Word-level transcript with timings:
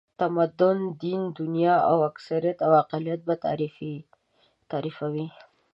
تمدن، 0.19 0.77
دین، 1.03 1.21
دنیا 1.39 1.75
او 1.91 1.97
اکثریت 2.11 2.57
او 2.65 2.71
اقلیت 2.81 3.21
به 3.27 3.35
تعریفوي. 4.71 5.27